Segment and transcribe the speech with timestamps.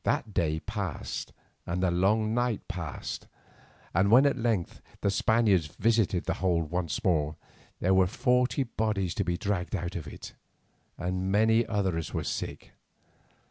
[0.03, 1.31] That day passed
[1.67, 3.27] and the long night passed,
[3.93, 7.35] and when at length the Spaniards visited the hold once more,
[7.79, 10.33] there were forty bodies to be dragged out of it,
[10.97, 12.71] and many others were sick.